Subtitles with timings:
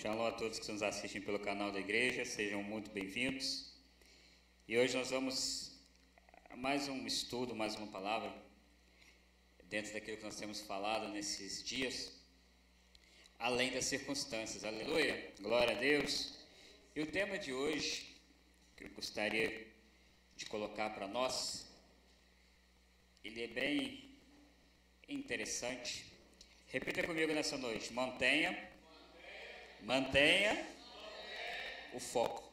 [0.00, 3.70] Shalom a todos que nos assistem pelo canal da igreja, sejam muito bem-vindos.
[4.66, 5.78] E hoje nós vamos
[6.48, 8.34] a mais um estudo, mais uma palavra,
[9.64, 12.18] dentro daquilo que nós temos falado nesses dias,
[13.38, 14.64] além das circunstâncias.
[14.64, 16.34] Aleluia, glória a Deus.
[16.96, 18.16] E o tema de hoje,
[18.78, 19.66] que eu gostaria
[20.34, 21.70] de colocar para nós,
[23.22, 24.16] ele é bem
[25.06, 26.06] interessante.
[26.68, 28.69] Repita comigo nessa noite: mantenha
[29.82, 30.66] Mantenha
[31.92, 32.50] o foco.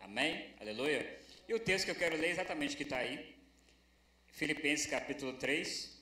[0.00, 0.54] Amém?
[0.60, 1.18] Aleluia.
[1.48, 3.36] E o texto que eu quero ler é exatamente que está aí.
[4.26, 5.98] Filipenses capítulo 3.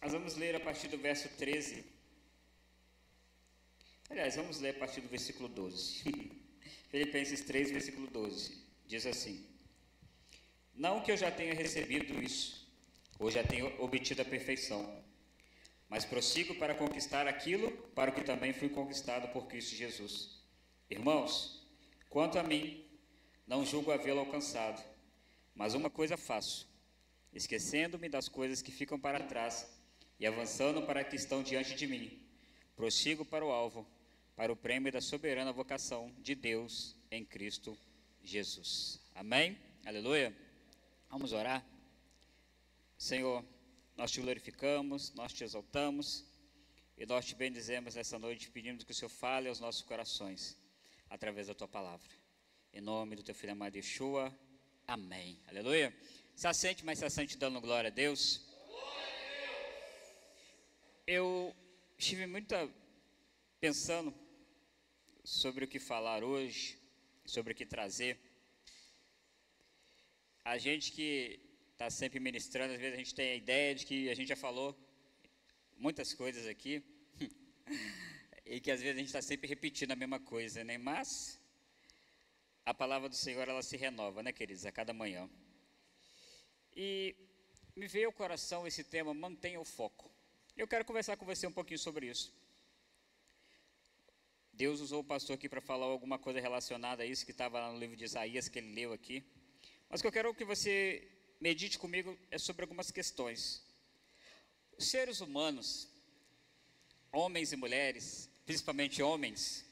[0.00, 1.84] Nós vamos ler a partir do verso 13.
[4.10, 6.02] Aliás, vamos ler a partir do versículo 12.
[6.90, 8.56] Filipenses 3, versículo 12.
[8.86, 9.46] Diz assim:
[10.78, 12.72] não que eu já tenha recebido isso,
[13.18, 15.02] ou já tenha obtido a perfeição,
[15.88, 20.40] mas prossigo para conquistar aquilo para o que também fui conquistado por Cristo Jesus.
[20.88, 21.66] Irmãos,
[22.08, 22.86] quanto a mim,
[23.44, 24.80] não julgo havê-lo alcançado,
[25.52, 26.70] mas uma coisa faço,
[27.32, 29.68] esquecendo-me das coisas que ficam para trás
[30.20, 32.22] e avançando para que estão diante de mim,
[32.76, 33.84] prossigo para o alvo,
[34.36, 37.76] para o prêmio da soberana vocação de Deus em Cristo
[38.22, 39.00] Jesus.
[39.16, 39.58] Amém?
[39.84, 40.47] Aleluia.
[41.10, 41.64] Vamos orar?
[42.98, 43.42] Senhor,
[43.96, 46.24] nós te glorificamos, nós te exaltamos
[46.98, 50.58] e nós te bendizemos nessa noite, pedindo que o Senhor fale aos nossos corações
[51.08, 52.10] através da tua palavra.
[52.74, 54.36] Em nome do teu filho amado Yeshua,
[54.86, 55.40] amém.
[55.48, 55.96] Aleluia.
[56.34, 58.46] Se assente, mas se assente dando glória a Deus.
[61.06, 61.56] Eu
[61.96, 62.54] estive muito
[63.58, 64.14] pensando
[65.24, 66.78] sobre o que falar hoje,
[67.24, 68.27] sobre o que trazer.
[70.54, 71.38] A gente que
[71.72, 74.34] está sempre ministrando, às vezes a gente tem a ideia de que a gente já
[74.34, 74.74] falou
[75.76, 76.82] muitas coisas aqui
[78.46, 80.78] e que às vezes a gente está sempre repetindo a mesma coisa, né?
[80.78, 81.38] Mas
[82.64, 85.28] a palavra do Senhor ela se renova, né, queridos, a cada manhã.
[86.74, 87.14] E
[87.76, 90.10] me veio ao coração esse tema, mantenha o foco.
[90.56, 92.32] Eu quero conversar com você um pouquinho sobre isso.
[94.50, 97.70] Deus usou o pastor aqui para falar alguma coisa relacionada a isso que estava lá
[97.70, 99.22] no livro de Isaías que ele leu aqui.
[99.88, 101.08] Mas o que eu quero que você
[101.40, 103.62] medite comigo é sobre algumas questões.
[104.76, 105.88] Os seres humanos,
[107.10, 109.64] homens e mulheres, principalmente homens,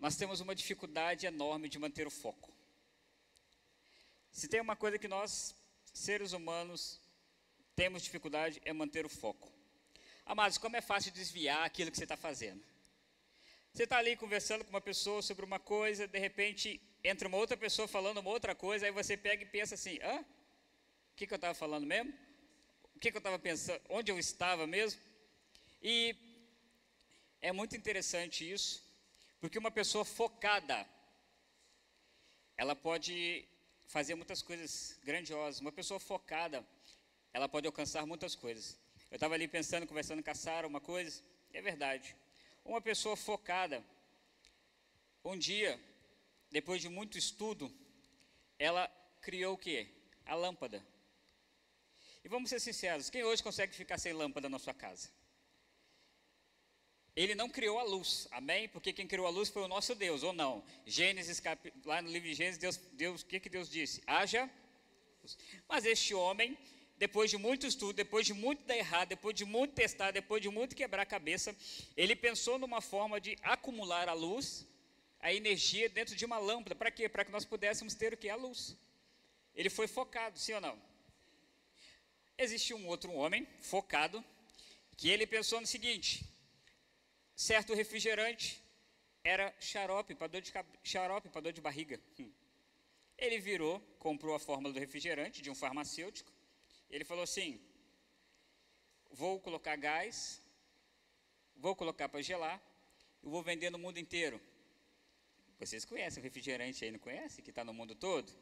[0.00, 2.52] nós temos uma dificuldade enorme de manter o foco.
[4.32, 5.54] Se tem uma coisa que nós,
[5.92, 7.00] seres humanos,
[7.76, 9.52] temos dificuldade é manter o foco.
[10.24, 12.62] Amados, como é fácil desviar aquilo que você está fazendo?
[13.72, 17.56] Você está ali conversando com uma pessoa sobre uma coisa, de repente entra uma outra
[17.56, 20.20] pessoa falando uma outra coisa, aí você pega e pensa assim: hã?
[21.12, 22.12] O que, que eu estava falando mesmo?
[22.96, 23.80] O que, que eu estava pensando?
[23.88, 25.00] Onde eu estava mesmo?
[25.82, 26.16] E
[27.40, 28.82] é muito interessante isso,
[29.40, 30.88] porque uma pessoa focada,
[32.56, 33.46] ela pode
[33.86, 35.60] fazer muitas coisas grandiosas.
[35.60, 36.66] Uma pessoa focada,
[37.32, 38.78] ela pode alcançar muitas coisas.
[39.10, 41.22] Eu estava ali pensando, conversando com a Sara, uma coisa,
[41.52, 42.16] é verdade.
[42.64, 43.84] Uma pessoa focada,
[45.22, 45.78] um dia
[46.54, 47.68] depois de muito estudo,
[48.56, 48.86] ela
[49.20, 49.88] criou o que?
[50.24, 50.86] A lâmpada.
[52.24, 55.10] E vamos ser sinceros, quem hoje consegue ficar sem lâmpada na sua casa?
[57.16, 58.68] Ele não criou a luz, amém?
[58.68, 60.64] Porque quem criou a luz foi o nosso Deus, ou não?
[60.86, 61.42] Gênesis,
[61.84, 64.00] lá no livro de Gênesis, Deus, Deus, o que, que Deus disse?
[64.06, 64.48] Haja.
[65.68, 66.56] Mas este homem,
[66.96, 70.48] depois de muito estudo, depois de muito dar errado, depois de muito testar, depois de
[70.48, 71.54] muito quebrar a cabeça,
[71.96, 74.64] ele pensou numa forma de acumular a luz
[75.24, 76.74] a energia dentro de uma lâmpada.
[76.74, 77.08] Para quê?
[77.08, 78.28] Para que nós pudéssemos ter o que?
[78.28, 78.76] A luz.
[79.54, 80.78] Ele foi focado, sim ou não?
[82.36, 84.22] Existe um outro homem focado
[84.98, 86.10] que ele pensou no seguinte:
[87.34, 88.62] certo refrigerante
[89.24, 90.52] era xarope para dor de
[90.82, 91.98] xarope para dor de barriga.
[92.20, 92.30] Hum.
[93.16, 96.30] Ele virou, comprou a fórmula do refrigerante de um farmacêutico.
[96.90, 97.58] Ele falou assim:
[99.10, 100.42] vou colocar gás,
[101.56, 102.60] vou colocar para gelar,
[103.22, 104.38] vou vender no mundo inteiro.
[105.58, 107.42] Vocês conhecem o refrigerante aí, não conhece?
[107.42, 108.32] Que está no mundo todo?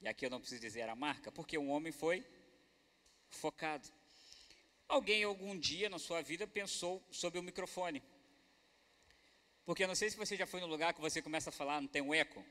[0.00, 2.24] E aqui eu não preciso dizer a marca, porque um homem foi
[3.30, 3.88] focado.
[4.88, 8.02] Alguém algum dia na sua vida pensou sobre o microfone.
[9.64, 11.80] Porque eu não sei se você já foi no lugar que você começa a falar,
[11.80, 12.44] não tem um eco.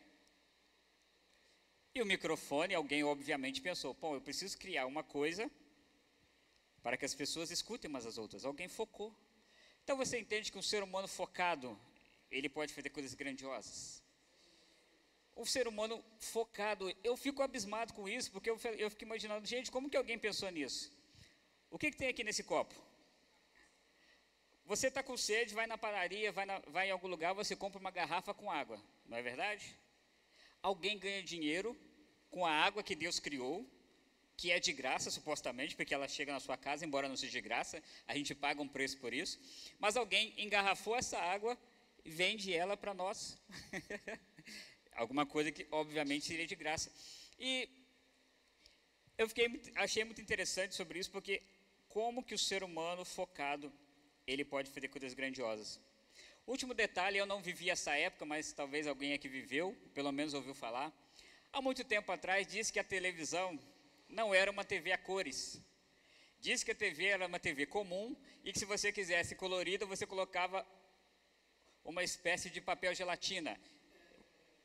[1.94, 5.50] E o microfone, alguém obviamente pensou, pô, eu preciso criar uma coisa
[6.84, 8.44] para que as pessoas escutem umas as outras.
[8.44, 9.16] Alguém focou.
[9.84, 11.80] Então você entende que um ser humano focado,
[12.30, 14.04] ele pode fazer coisas grandiosas.
[15.36, 16.94] O ser humano focado.
[17.04, 20.50] Eu fico abismado com isso, porque eu, eu fico imaginando, gente, como que alguém pensou
[20.50, 20.92] nisso?
[21.70, 22.74] O que, que tem aqui nesse copo?
[24.66, 27.80] Você está com sede, vai na padaria, vai, na, vai em algum lugar, você compra
[27.80, 29.78] uma garrafa com água, não é verdade?
[30.62, 31.78] Alguém ganha dinheiro
[32.32, 33.70] com a água que Deus criou,
[34.36, 37.42] que é de graça, supostamente, porque ela chega na sua casa, embora não seja de
[37.42, 39.40] graça, a gente paga um preço por isso.
[39.80, 41.58] Mas alguém engarrafou essa água
[42.04, 43.38] e vende ela para nós.
[44.96, 46.92] Alguma coisa que, obviamente, seria de graça.
[47.38, 47.70] E
[49.18, 51.44] eu fiquei, achei muito interessante sobre isso, porque
[51.88, 53.72] como que o ser humano focado,
[54.26, 55.80] ele pode fazer coisas grandiosas.
[56.48, 60.54] Último detalhe, eu não vivi essa época, mas talvez alguém aqui viveu, pelo menos ouviu
[60.54, 60.94] falar.
[61.52, 63.60] Há muito tempo atrás, disse que a televisão
[64.08, 65.60] não era uma TV a cores.
[66.40, 70.06] Diz que a TV era uma TV comum e que se você quisesse colorida, você
[70.06, 70.66] colocava
[71.84, 73.60] uma espécie de papel gelatina.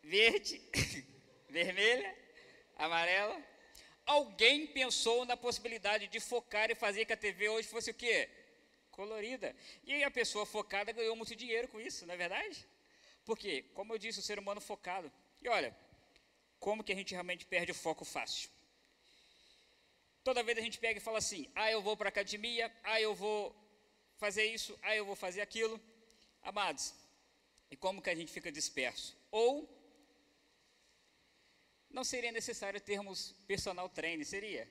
[0.02, 0.60] Verde,
[1.48, 2.16] vermelha,
[2.76, 3.40] amarela.
[4.06, 8.28] Alguém pensou na possibilidade de focar e fazer que a TV hoje fosse o quê?
[8.90, 9.54] Colorida.
[9.84, 12.66] E a pessoa focada ganhou muito dinheiro com isso, não é verdade?
[13.24, 15.12] Porque, como eu disse, o ser humano focado.
[15.40, 15.76] E olha,
[16.58, 18.50] como que a gente realmente perde o foco fácil?
[20.22, 23.00] Toda vez a gente pega e fala assim: ah, eu vou para a academia, ah,
[23.00, 23.54] eu vou
[24.16, 25.80] fazer isso, ah, eu vou fazer aquilo.
[26.42, 26.94] Amados,
[27.70, 29.16] e como que a gente fica disperso?
[29.30, 29.79] Ou
[31.90, 34.70] não seria necessário termos personal trainer, seria?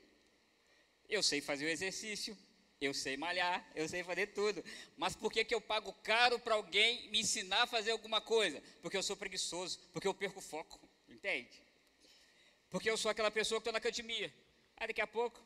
[1.07, 2.37] Eu sei fazer o exercício,
[2.79, 4.63] eu sei malhar, eu sei fazer tudo.
[4.95, 8.61] Mas por que, que eu pago caro para alguém me ensinar a fazer alguma coisa?
[8.81, 11.61] Porque eu sou preguiçoso, porque eu perco foco, entende?
[12.69, 14.33] Porque eu sou aquela pessoa que estou na academia.
[14.77, 15.43] Aí daqui a pouco,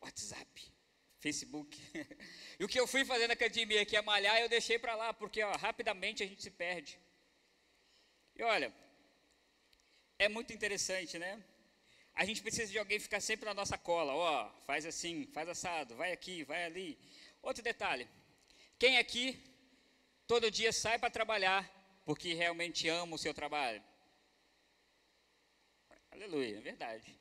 [0.00, 0.72] WhatsApp,
[1.18, 1.78] Facebook.
[2.58, 5.12] e o que eu fui fazer na academia, que é malhar, eu deixei para lá,
[5.12, 6.98] porque ó, rapidamente a gente se perde.
[8.34, 8.74] E olha,
[10.24, 11.42] é muito interessante, né?
[12.14, 15.96] A gente precisa de alguém ficar sempre na nossa cola, ó, faz assim, faz assado,
[15.96, 16.98] vai aqui, vai ali.
[17.40, 18.06] Outro detalhe,
[18.78, 19.42] quem aqui
[20.26, 21.62] todo dia sai para trabalhar
[22.04, 23.82] porque realmente ama o seu trabalho?
[26.10, 27.18] Aleluia, é verdade.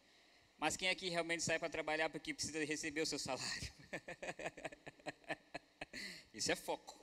[0.58, 3.72] Mas quem aqui realmente sai para trabalhar porque precisa receber o seu salário?
[6.34, 7.00] Isso é foco.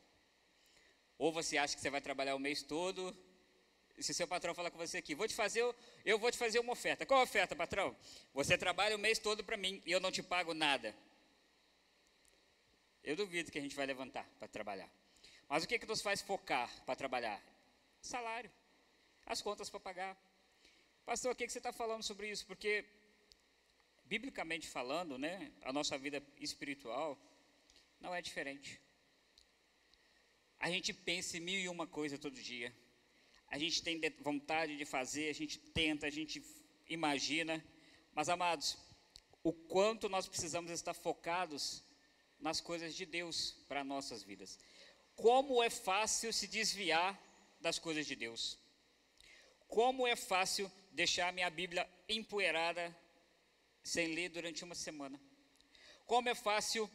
[1.17, 3.17] Ou você acha que você vai trabalhar o mês todo,
[4.03, 5.63] se seu patrão falar com você aqui, vou te fazer,
[6.05, 7.07] eu vou te fazer uma oferta.
[7.07, 7.97] Qual oferta, patrão?
[8.35, 10.95] Você trabalha o mês todo para mim e eu não te pago nada.
[13.03, 14.91] Eu duvido que a gente vai levantar para trabalhar.
[15.49, 17.41] Mas o que, que nos faz focar para trabalhar?
[18.01, 18.51] Salário.
[19.25, 20.17] As contas para pagar.
[21.05, 22.45] Pastor, o que, que você está falando sobre isso?
[22.47, 22.85] Porque
[24.05, 27.19] biblicamente falando, né, a nossa vida espiritual
[28.01, 28.81] não é diferente.
[30.59, 32.75] A gente pensa em mil e uma coisa todo dia.
[33.49, 36.43] A gente tem vontade de fazer, a gente tenta, a gente
[36.89, 37.65] imagina.
[38.15, 38.77] Mas, amados,
[39.43, 41.85] o quanto nós precisamos estar focados
[42.39, 44.59] nas coisas de Deus para nossas vidas.
[45.15, 47.19] Como é fácil se desviar
[47.61, 48.59] das coisas de Deus.
[49.69, 52.97] Como é fácil deixar minha Bíblia empoeirada
[53.83, 55.21] sem ler durante uma semana.
[56.05, 56.91] Como é fácil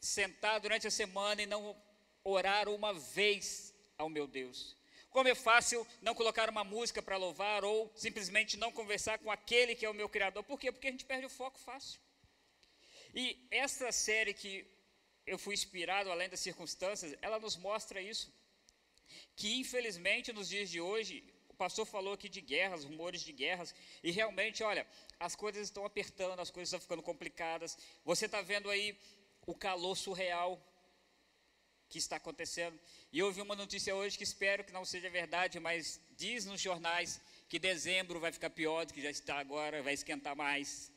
[0.00, 1.76] sentar durante a semana e não
[2.22, 4.76] orar uma vez ao meu Deus.
[5.14, 9.76] Como é fácil não colocar uma música para louvar ou simplesmente não conversar com aquele
[9.76, 10.42] que é o meu Criador.
[10.42, 10.72] Por quê?
[10.72, 12.00] Porque a gente perde o foco fácil.
[13.14, 14.66] E essa série que
[15.24, 18.34] eu fui inspirado, além das circunstâncias, ela nos mostra isso.
[19.36, 23.72] Que infelizmente nos dias de hoje, o pastor falou aqui de guerras, rumores de guerras,
[24.02, 24.84] e realmente, olha,
[25.20, 27.78] as coisas estão apertando, as coisas estão ficando complicadas.
[28.04, 28.98] Você está vendo aí
[29.46, 30.60] o calor surreal
[31.88, 32.78] que está acontecendo.
[33.12, 36.60] E eu ouvi uma notícia hoje que espero que não seja verdade, mas diz nos
[36.60, 40.90] jornais que dezembro vai ficar pior do que já está agora, vai esquentar mais.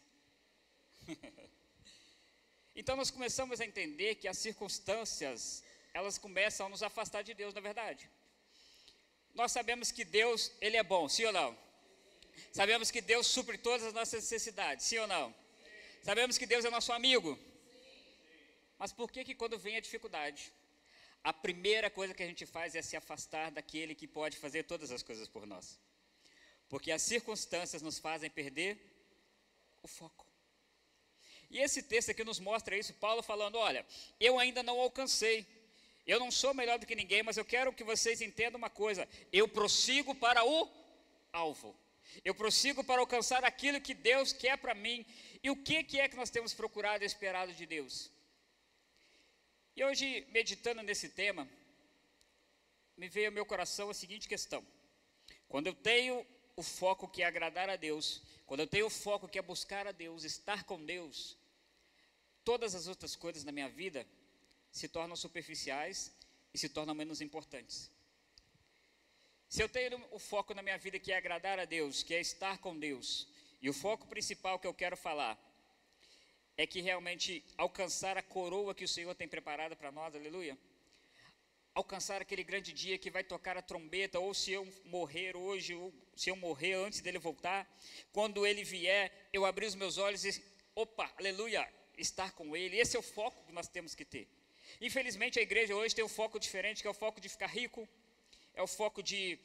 [2.75, 5.63] então nós começamos a entender que as circunstâncias,
[5.93, 8.09] elas começam a nos afastar de Deus, na verdade.
[9.33, 11.57] Nós sabemos que Deus, Ele é bom, sim ou não?
[12.51, 15.33] Sabemos que Deus supre todas as nossas necessidades, sim ou não?
[16.01, 17.37] Sabemos que Deus é nosso amigo.
[18.79, 20.51] Mas por que que quando vem a dificuldade,
[21.29, 24.91] a primeira coisa que a gente faz é se afastar daquele que pode fazer todas
[24.91, 25.77] as coisas por nós?
[26.69, 28.71] Porque as circunstâncias nos fazem perder
[29.83, 30.25] o foco.
[31.49, 33.85] E esse texto aqui nos mostra isso, Paulo falando, olha,
[34.21, 35.45] eu ainda não alcancei,
[36.05, 39.05] eu não sou melhor do que ninguém, mas eu quero que vocês entendam uma coisa:
[39.29, 40.71] eu prossigo para o
[41.33, 41.77] alvo.
[42.23, 45.05] Eu prossigo para alcançar aquilo que Deus quer para mim.
[45.43, 48.09] E o que, que é que nós temos procurado e esperado de Deus?
[49.77, 51.47] E hoje, meditando nesse tema,
[52.97, 54.65] me veio ao meu coração a seguinte questão:
[55.47, 59.27] Quando eu tenho o foco que é agradar a Deus, quando eu tenho o foco
[59.27, 61.37] que é buscar a Deus, estar com Deus,
[62.43, 64.03] todas as outras coisas na minha vida
[64.71, 66.11] se tornam superficiais
[66.51, 67.91] e se tornam menos importantes.
[69.47, 72.19] Se eu tenho o foco na minha vida que é agradar a Deus, que é
[72.19, 73.27] estar com Deus,
[73.61, 75.37] e o foco principal que eu quero falar
[76.57, 80.57] é que realmente alcançar a coroa que o Senhor tem preparada para nós, aleluia.
[81.75, 85.93] Alcançar aquele grande dia que vai tocar a trombeta, ou se eu morrer hoje, ou
[86.15, 87.71] se eu morrer antes dele voltar,
[88.11, 92.79] quando ele vier, eu abrir os meus olhos e, opa, aleluia, estar com ele.
[92.79, 94.27] Esse é o foco que nós temos que ter.
[94.81, 97.87] Infelizmente a igreja hoje tem um foco diferente, que é o foco de ficar rico,
[98.55, 99.37] é o foco de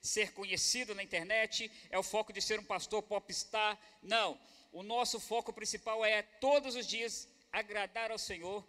[0.00, 3.78] ser conhecido na internet, é o foco de ser um pastor popstar.
[4.02, 4.38] Não,
[4.70, 8.66] o nosso foco principal é todos os dias agradar ao Senhor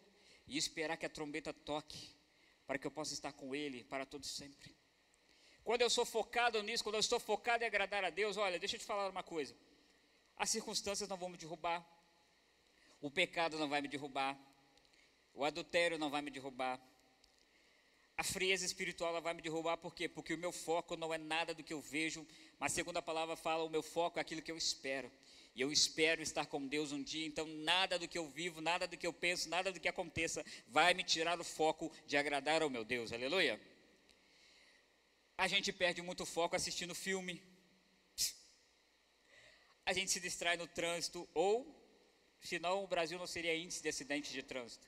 [0.47, 2.09] e esperar que a trombeta toque,
[2.65, 4.75] para que eu possa estar com Ele para todo sempre.
[5.63, 8.75] Quando eu sou focado nisso, quando eu estou focado em agradar a Deus, olha, deixa
[8.75, 9.55] eu te falar uma coisa.
[10.35, 11.85] As circunstâncias não vão me derrubar,
[13.01, 14.39] o pecado não vai me derrubar,
[15.33, 16.81] o adultério não vai me derrubar,
[18.19, 20.09] a frieza espiritual ela vai me derrubar, por quê?
[20.09, 22.27] Porque o meu foco não é nada do que eu vejo,
[22.59, 25.09] mas segundo a palavra fala, o meu foco é aquilo que eu espero.
[25.55, 28.87] E eu espero estar com Deus um dia, então nada do que eu vivo, nada
[28.87, 32.61] do que eu penso, nada do que aconteça vai me tirar o foco de agradar
[32.61, 33.11] ao meu Deus.
[33.11, 33.59] Aleluia.
[35.37, 37.41] A gente perde muito foco assistindo filme.
[39.85, 41.53] A gente se distrai no trânsito ou
[42.41, 44.87] senão o Brasil não seria índice de acidente de trânsito.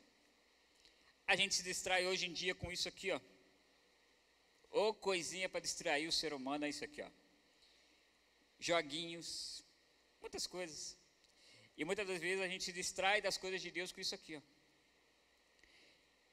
[1.26, 3.20] A gente se distrai hoje em dia com isso aqui, ó.
[4.70, 7.10] Ou coisinha para distrair o ser humano é isso aqui, ó.
[8.60, 9.64] Joguinhos,
[10.22, 10.98] muitas coisas.
[11.78, 14.36] E muitas das vezes a gente se distrai das coisas de Deus com isso aqui,
[14.36, 14.42] ó.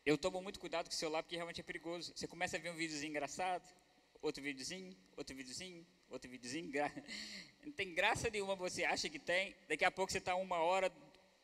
[0.04, 2.12] Eu tomo muito cuidado com o celular porque realmente é perigoso.
[2.14, 3.66] Você começa a ver um videozinho engraçado,
[4.22, 6.70] outro videozinho, outro videozinho, outro videozinho.
[6.70, 6.90] Gra...
[7.62, 9.54] Não tem graça nenhuma, você acha que tem.
[9.68, 10.90] Daqui a pouco você está uma hora,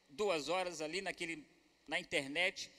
[0.08, 1.46] duas horas ali naquele,
[1.86, 2.70] na internet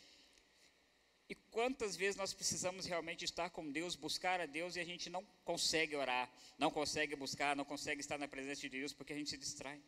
[1.28, 5.10] e quantas vezes nós precisamos realmente estar com Deus, buscar a Deus e a gente
[5.10, 9.16] não consegue orar, não consegue buscar, não consegue estar na presença de Deus porque a
[9.16, 9.82] gente se distrai.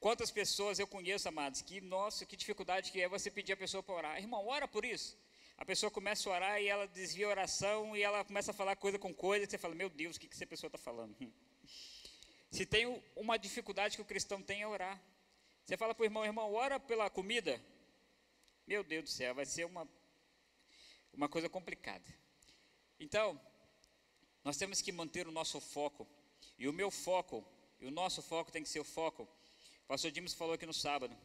[0.00, 3.82] Quantas pessoas eu conheço, amados, que, nossa, que dificuldade que é você pedir a pessoa
[3.82, 4.18] para orar.
[4.18, 5.16] Irmão, ora por isso.
[5.56, 8.74] A pessoa começa a orar e ela desvia a oração e ela começa a falar
[8.74, 11.16] coisa com coisa e você fala, meu Deus, o que, que essa pessoa está falando?
[12.50, 15.00] Se tem uma dificuldade que o cristão tem é orar.
[15.64, 17.60] Você fala para o irmão, irmão, ora pela comida.
[18.66, 19.88] Meu Deus do céu, vai ser uma
[21.16, 22.04] uma coisa complicada.
[22.98, 23.40] Então,
[24.44, 26.06] nós temos que manter o nosso foco.
[26.58, 27.44] E o meu foco,
[27.80, 29.22] e o nosso foco tem que ser o foco.
[29.84, 31.16] O pastor Dimas falou aqui no sábado.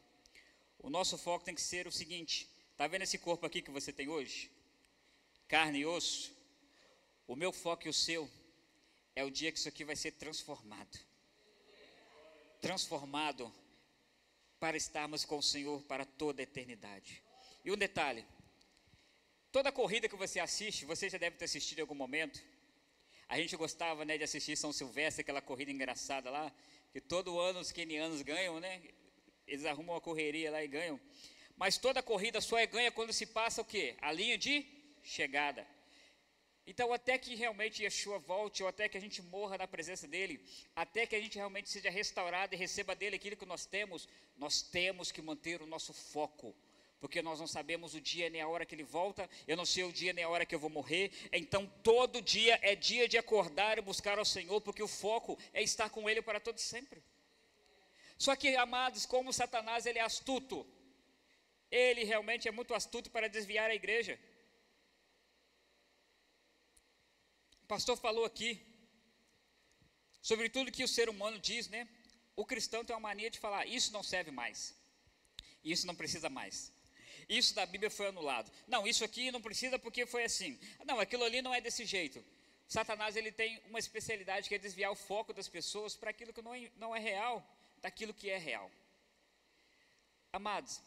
[0.79, 3.91] O nosso foco tem que ser o seguinte: está vendo esse corpo aqui que você
[3.91, 4.51] tem hoje?
[5.47, 6.31] Carne e osso.
[7.27, 8.29] O meu foco e o seu
[9.15, 10.97] é o dia que isso aqui vai ser transformado.
[12.61, 13.53] Transformado
[14.59, 17.23] para estarmos com o Senhor para toda a eternidade.
[17.63, 18.25] E um detalhe:
[19.51, 22.39] Toda corrida que você assiste, você já deve ter assistido em algum momento.
[23.27, 26.53] A gente gostava né, de assistir São Silvestre, aquela corrida engraçada lá,
[26.91, 28.79] que todo ano os quenianos ganham, né?
[29.47, 30.99] Eles arrumam uma correria lá e ganham.
[31.57, 33.95] Mas toda corrida só é ganha quando se passa o quê?
[34.01, 34.65] A linha de
[35.03, 35.65] chegada.
[36.67, 40.45] Então, até que realmente Yeshua volte, ou até que a gente morra na presença dele,
[40.75, 44.61] até que a gente realmente seja restaurado e receba dele aquilo que nós temos, nós
[44.61, 46.55] temos que manter o nosso foco
[46.99, 49.83] porque nós não sabemos o dia nem a hora que ele volta, eu não sei
[49.83, 53.17] o dia nem a hora que eu vou morrer, então todo dia é dia de
[53.17, 57.01] acordar e buscar ao Senhor, porque o foco é estar com Ele para todo sempre.
[58.17, 60.67] Só que, amados, como Satanás ele é astuto,
[61.71, 64.19] ele realmente é muito astuto para desviar a igreja.
[67.63, 68.61] O pastor falou aqui
[70.21, 71.87] sobre tudo que o ser humano diz, né?
[72.35, 74.75] O cristão tem uma mania de falar: isso não serve mais,
[75.63, 76.73] isso não precisa mais.
[77.29, 78.51] Isso da Bíblia foi anulado.
[78.67, 80.59] Não, isso aqui não precisa porque foi assim.
[80.83, 82.25] Não, aquilo ali não é desse jeito.
[82.67, 86.41] Satanás ele tem uma especialidade que é desviar o foco das pessoas para aquilo que
[86.41, 88.69] não é, não é real, daquilo que é real.
[90.33, 90.81] Amados,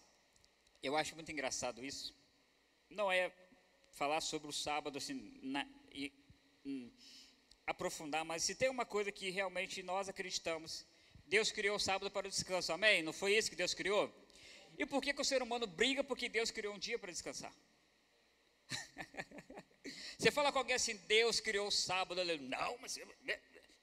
[0.82, 2.14] eu acho muito engraçado isso.
[2.90, 3.32] Não é
[3.92, 6.12] falar sobre o sábado assim, na, e,
[6.64, 6.90] hum,
[7.66, 10.84] aprofundar, mas se tem uma coisa que realmente nós acreditamos,
[11.26, 13.02] Deus criou o sábado para o descanso, amém?
[13.02, 14.12] Não foi isso que Deus criou?
[14.78, 17.52] E por que, que o ser humano briga porque Deus criou um dia para descansar?
[20.18, 22.98] Você fala com alguém assim, Deus criou o sábado, ele, não, mas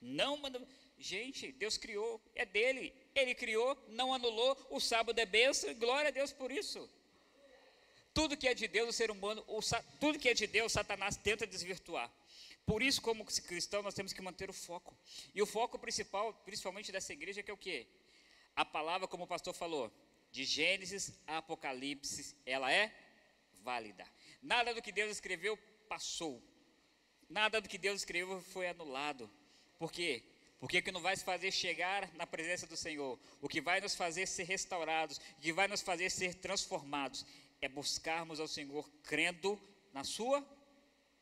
[0.00, 0.52] não, mas
[0.98, 6.12] gente, Deus criou, é dele, ele criou, não anulou, o sábado é bênção, glória a
[6.12, 6.88] Deus por isso.
[8.12, 9.60] Tudo que é de Deus, o ser humano, o,
[10.00, 12.10] tudo que é de Deus, Satanás tenta desvirtuar.
[12.66, 14.96] Por isso, como cristão, nós temos que manter o foco.
[15.34, 17.86] E o foco principal, principalmente dessa igreja, que é o quê?
[18.54, 19.92] A palavra, como o pastor falou,
[20.30, 22.94] de Gênesis a Apocalipse, ela é
[23.62, 24.06] válida.
[24.42, 25.56] Nada do que Deus escreveu
[25.88, 26.42] passou.
[27.28, 29.30] Nada do que Deus escreveu foi anulado.
[29.78, 30.24] Por quê?
[30.58, 33.94] Porque o que nos vai fazer chegar na presença do Senhor, o que vai nos
[33.94, 37.24] fazer ser restaurados, o que vai nos fazer ser transformados,
[37.60, 39.60] é buscarmos ao Senhor crendo
[39.92, 40.42] na Sua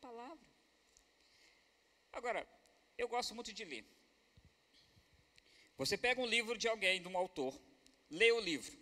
[0.01, 0.37] palavra.
[2.11, 2.47] Agora,
[2.97, 3.85] eu gosto muito de ler.
[5.77, 7.57] Você pega um livro de alguém, de um autor,
[8.09, 8.77] lê o livro.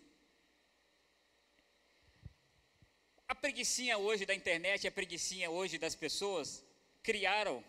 [3.28, 6.64] A preguiçinha hoje da internet, a preguiçinha hoje das pessoas,
[7.02, 7.62] criaram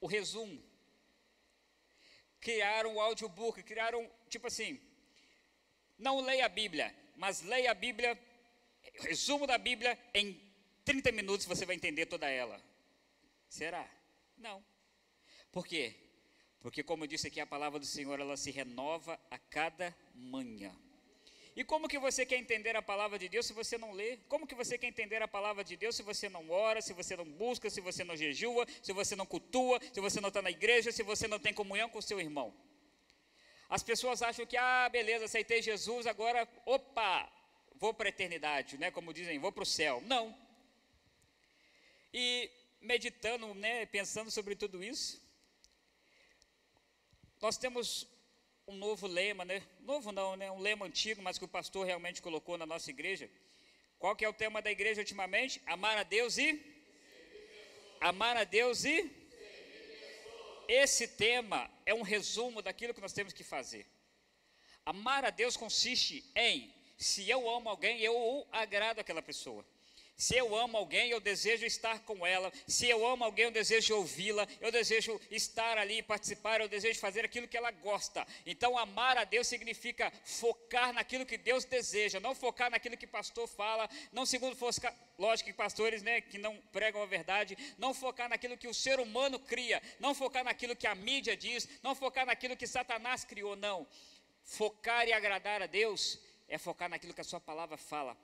[0.00, 0.68] o resumo
[2.40, 4.80] criaram o audiobook, criaram, tipo assim,
[5.98, 8.18] não leia a Bíblia, mas leia a Bíblia,
[9.00, 10.40] resumo da Bíblia, em
[10.84, 12.62] 30 minutos você vai entender toda ela.
[13.48, 13.88] Será?
[14.36, 14.64] Não.
[15.50, 15.94] Por quê?
[16.60, 20.74] Porque, como eu disse aqui, a palavra do Senhor, ela se renova a cada manhã.
[21.58, 24.16] E como que você quer entender a palavra de Deus se você não lê?
[24.28, 27.16] Como que você quer entender a palavra de Deus se você não ora, se você
[27.16, 30.52] não busca, se você não jejua, se você não cultua, se você não está na
[30.52, 32.54] igreja, se você não tem comunhão com o seu irmão?
[33.68, 37.28] As pessoas acham que, ah, beleza, aceitei Jesus, agora, opa,
[37.74, 38.92] vou para a eternidade, né?
[38.92, 40.00] Como dizem, vou para o céu.
[40.06, 40.32] Não.
[42.14, 42.48] E
[42.80, 45.20] meditando, né, pensando sobre tudo isso,
[47.40, 48.06] nós temos
[48.68, 49.62] um novo lema, né?
[49.80, 50.50] Novo não, né?
[50.52, 53.30] Um lema antigo, mas que o pastor realmente colocou na nossa igreja.
[53.98, 55.60] Qual que é o tema da igreja ultimamente?
[55.64, 56.48] Amar a Deus e
[57.98, 59.10] amar a Deus e
[60.68, 63.86] esse tema é um resumo daquilo que nós temos que fazer.
[64.84, 69.64] Amar a Deus consiste em se eu amo alguém, eu agrado aquela pessoa.
[70.18, 72.52] Se eu amo alguém, eu desejo estar com ela.
[72.66, 74.48] Se eu amo alguém, eu desejo ouvi-la.
[74.60, 76.60] Eu desejo estar ali, participar.
[76.60, 78.26] Eu desejo fazer aquilo que ela gosta.
[78.44, 83.46] Então, amar a Deus significa focar naquilo que Deus deseja, não focar naquilo que pastor
[83.46, 88.28] fala, não segundo focar, lógico que pastores, né, que não pregam a verdade, não focar
[88.28, 92.26] naquilo que o ser humano cria, não focar naquilo que a mídia diz, não focar
[92.26, 93.86] naquilo que Satanás criou, não.
[94.42, 98.16] Focar e agradar a Deus é focar naquilo que a sua palavra fala.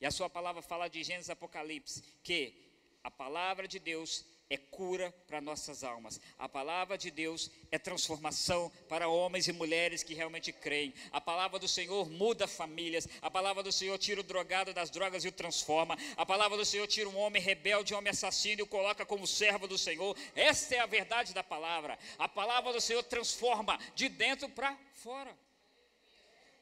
[0.00, 2.54] E a sua palavra fala de Gênesis Apocalipse, que
[3.02, 6.20] a palavra de Deus é cura para nossas almas.
[6.38, 10.94] A palavra de Deus é transformação para homens e mulheres que realmente creem.
[11.12, 13.06] A palavra do Senhor muda famílias.
[13.20, 15.98] A palavra do Senhor tira o drogado das drogas e o transforma.
[16.16, 19.26] A palavra do Senhor tira um homem rebelde, um homem assassino e o coloca como
[19.26, 20.16] servo do Senhor.
[20.34, 21.98] Esta é a verdade da palavra.
[22.18, 25.36] A palavra do Senhor transforma de dentro para fora.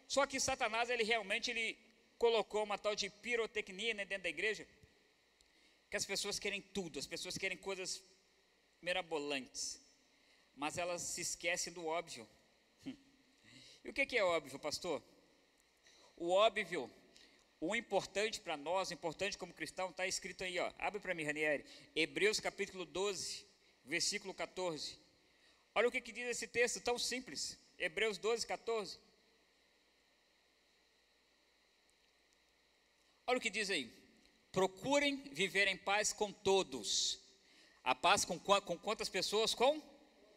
[0.08, 1.85] Só que Satanás, ele realmente ele
[2.18, 4.66] colocou uma tal de pirotecnia né, dentro da igreja,
[5.90, 8.02] que as pessoas querem tudo, as pessoas querem coisas
[8.82, 9.80] mirabolantes,
[10.54, 12.28] mas elas se esquecem do óbvio.
[13.84, 15.00] E o que é óbvio, pastor?
[16.16, 16.90] O óbvio,
[17.60, 20.72] o importante para nós, o importante como cristão, está escrito aí, ó.
[20.76, 21.64] Abre para mim, Ranieri.
[21.94, 23.46] Hebreus capítulo 12,
[23.84, 24.98] versículo 14.
[25.72, 27.56] Olha o que, que diz esse texto tão simples.
[27.78, 28.98] Hebreus 12, 14.
[33.26, 33.92] Olha o que diz aí.
[34.52, 37.20] Procurem viver em paz com todos.
[37.82, 39.54] A paz com, com quantas pessoas?
[39.54, 39.80] Com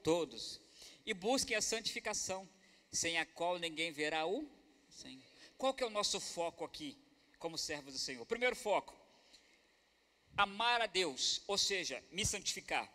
[0.03, 0.59] todos.
[1.05, 2.47] E busquem a santificação,
[2.91, 4.49] sem a qual ninguém verá o
[4.89, 5.23] Senhor.
[5.57, 6.97] Qual que é o nosso foco aqui,
[7.37, 8.25] como servos do Senhor?
[8.25, 8.95] Primeiro foco,
[10.37, 12.89] amar a Deus, ou seja, me santificar,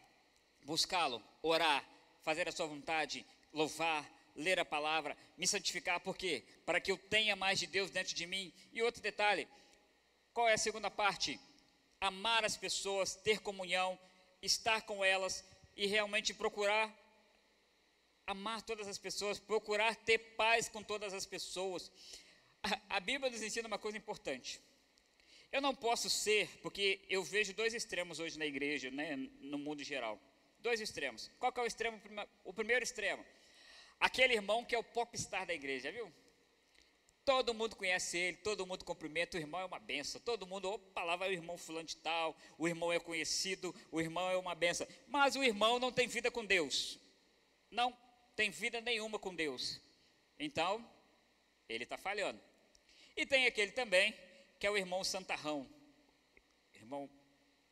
[0.65, 1.87] buscá-lo, orar,
[2.23, 6.43] fazer a sua vontade, louvar, ler a palavra, me santificar, por quê?
[6.65, 8.53] Para que eu tenha mais de Deus dentro de mim.
[8.73, 9.47] E outro detalhe,
[10.35, 11.41] qual é a segunda parte?
[12.01, 13.99] Amar as pessoas, ter comunhão,
[14.43, 15.45] estar com elas
[15.77, 16.93] e realmente procurar
[18.27, 21.91] amar todas as pessoas, procurar ter paz com todas as pessoas.
[22.63, 24.61] A, a Bíblia nos ensina uma coisa importante.
[25.53, 29.85] Eu não posso ser, porque eu vejo dois extremos hoje na igreja, né, no mundo
[29.85, 30.21] geral.
[30.59, 31.31] Dois extremos.
[31.39, 32.01] Qual é o extremo?
[32.43, 33.25] O primeiro extremo.
[34.01, 36.13] Aquele irmão que é o popstar da igreja, viu?
[37.25, 40.21] Todo mundo conhece ele, todo mundo cumprimenta, o irmão é uma benção.
[40.21, 43.99] Todo mundo, opa, lá vai o irmão fulano de tal, o irmão é conhecido, o
[43.99, 44.87] irmão é uma benção.
[45.07, 46.99] Mas o irmão não tem vida com Deus.
[47.71, 47.97] Não
[48.37, 49.81] tem vida nenhuma com Deus.
[50.39, 50.87] Então,
[51.67, 52.39] ele está falhando.
[53.17, 54.15] E tem aquele também,
[54.61, 55.67] que é o irmão santarrão.
[56.75, 57.09] Irmão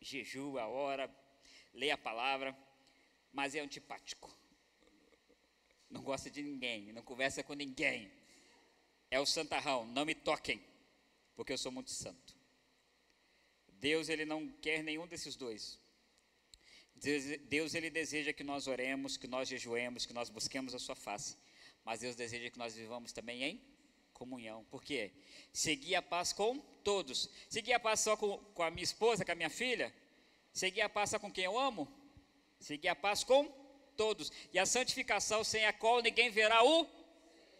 [0.00, 1.14] jejua, ora,
[1.74, 2.56] lê a palavra,
[3.30, 4.34] mas é antipático.
[5.90, 8.21] Não gosta de ninguém, não conversa com ninguém
[9.12, 10.58] é o santarrão, não me toquem,
[11.36, 12.34] porque eu sou muito santo.
[13.74, 15.78] Deus ele não quer nenhum desses dois.
[17.48, 21.36] Deus, ele deseja que nós oremos, que nós jejuemos, que nós busquemos a sua face.
[21.84, 23.62] Mas Deus deseja que nós vivamos também em
[24.14, 24.64] comunhão.
[24.70, 25.12] Por quê?
[25.52, 27.28] Seguir a paz com todos.
[27.50, 29.92] Seguir a paz só com, com a minha esposa, com a minha filha?
[30.54, 31.86] Seguir a paz só com quem eu amo?
[32.58, 33.46] Seguir a paz com
[33.94, 34.32] todos.
[34.54, 36.88] E a santificação sem a qual ninguém verá o.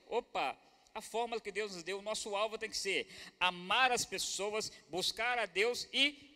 [0.07, 0.72] Opa!
[0.95, 3.09] A fórmula que Deus nos deu, o nosso alvo tem que ser
[3.41, 6.31] amar as pessoas, buscar a Deus e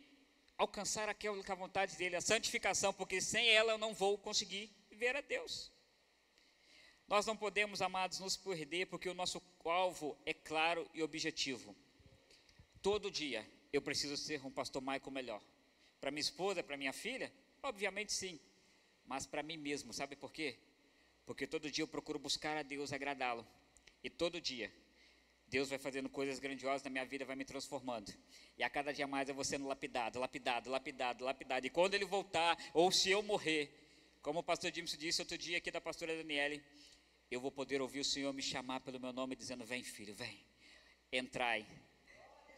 [0.56, 4.16] alcançar aquela que é a vontade dele, a santificação, porque sem ela eu não vou
[4.16, 5.70] conseguir ver a Deus.
[7.06, 11.76] Nós não podemos, amados, nos perder, porque o nosso alvo é claro e objetivo.
[12.82, 15.42] Todo dia eu preciso ser um pastor Michael melhor.
[16.00, 17.32] Para minha esposa, para minha filha?
[17.62, 18.40] Obviamente sim.
[19.04, 20.56] Mas para mim mesmo, sabe por quê?
[21.24, 23.46] Porque todo dia eu procuro buscar a Deus, agradá-lo.
[24.02, 24.72] E todo dia
[25.48, 28.12] Deus vai fazendo coisas grandiosas na minha vida, vai me transformando.
[28.58, 31.66] E a cada dia mais eu vou sendo lapidado, lapidado, lapidado, lapidado.
[31.66, 33.70] E quando ele voltar, ou se eu morrer,
[34.22, 36.62] como o pastor James disse outro dia aqui da pastora Daniele,
[37.30, 40.44] eu vou poder ouvir o Senhor me chamar pelo meu nome, dizendo: Vem, filho, vem,
[41.12, 41.66] entrai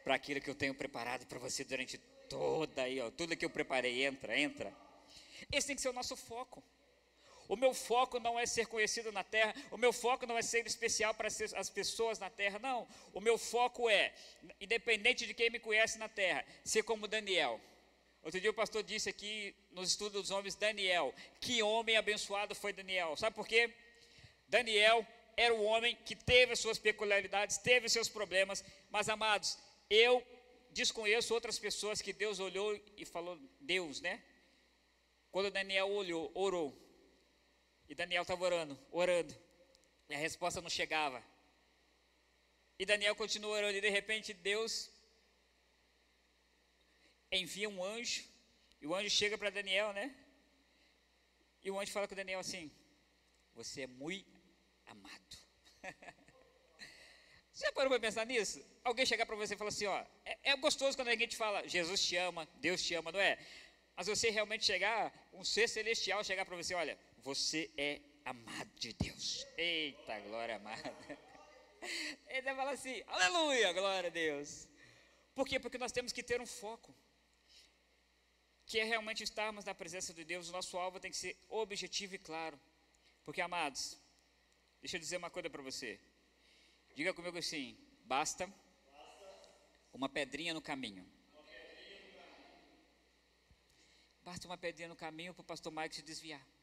[0.03, 1.99] para aquilo que eu tenho preparado para você durante
[2.29, 4.05] toda aí, ó, tudo que eu preparei.
[4.05, 4.75] Entra, entra.
[5.53, 6.63] Esse tem que ser o nosso foco.
[7.49, 10.67] O meu foco não é ser conhecido na terra, o meu foco não é ser
[10.67, 12.87] especial para as pessoas na terra, não.
[13.15, 14.13] O meu foco é,
[14.61, 17.59] independente de quem me conhece na terra, ser como Daniel.
[18.23, 22.73] Outro dia o pastor disse aqui nos estudos dos homens, Daniel, que homem abençoado foi
[22.73, 23.17] Daniel.
[23.17, 23.73] Sabe por quê?
[24.47, 29.59] Daniel era o homem que teve as suas peculiaridades, teve os seus problemas, mas amados,
[29.89, 30.23] eu
[30.73, 34.23] desconheço outras pessoas que Deus olhou e falou, Deus, né?
[35.31, 36.77] Quando Daniel olhou, orou,
[37.89, 39.35] e Daniel estava orando, orando.
[40.09, 41.23] E a resposta não chegava.
[42.79, 43.77] E Daniel continua orando.
[43.79, 44.91] E de repente Deus
[47.33, 48.25] envia um anjo.
[48.81, 50.15] E o anjo chega para Daniel, né?
[51.63, 52.71] E o anjo fala com Daniel assim:
[53.55, 54.41] Você é muito
[54.87, 55.39] amado.
[57.53, 58.65] Você já parou para pensar nisso?
[58.85, 61.67] Alguém chegar para você e falar assim: Ó, é, é gostoso quando alguém te fala,
[61.67, 63.37] Jesus te ama, Deus te ama, não é?
[63.97, 68.93] Mas você realmente chegar, um ser celestial chegar para você: Olha, você é amado de
[68.93, 69.47] Deus.
[69.57, 70.95] Eita, glória amada.
[72.29, 74.69] Ele vai falar assim, aleluia, glória a Deus.
[75.35, 75.59] Por quê?
[75.59, 76.95] Porque nós temos que ter um foco.
[78.67, 80.49] Que é realmente estarmos na presença de Deus.
[80.49, 82.61] O nosso alvo tem que ser objetivo e claro.
[83.25, 83.99] Porque, amados,
[84.81, 85.99] deixa eu dizer uma coisa para você.
[86.95, 88.53] Diga comigo assim: basta
[89.93, 91.11] uma pedrinha no caminho.
[94.23, 96.58] Basta uma pedrinha no caminho para o pastor Mike se desviar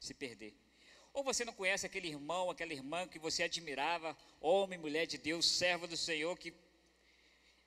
[0.00, 0.54] se perder.
[1.12, 5.46] Ou você não conhece aquele irmão, aquela irmã que você admirava, homem, mulher de Deus,
[5.46, 6.52] servo do Senhor, que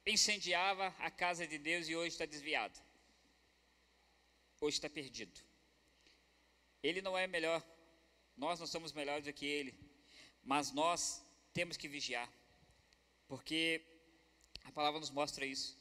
[0.06, 2.80] incendiava a casa de Deus e hoje está desviado.
[4.62, 5.40] Hoje está perdido.
[6.84, 7.64] Ele não é melhor,
[8.38, 9.74] nós não somos melhores do que ele,
[10.44, 12.32] mas nós temos que vigiar,
[13.28, 13.82] porque
[14.64, 15.79] a palavra nos mostra isso.